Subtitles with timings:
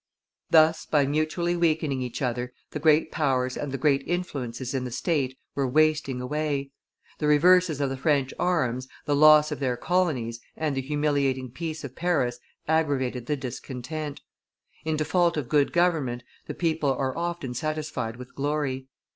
[0.49, 4.89] Thus, by mutually weakening each other, the great powers and the great influences in the
[4.89, 6.71] state were wasting away;
[7.19, 11.83] the reverses of the French arms, the loss of their colonies, and the humiliating peace
[11.83, 14.21] of Paris aggravated the discontent.
[14.85, 18.87] In default of good government the people are often satisfied with glory.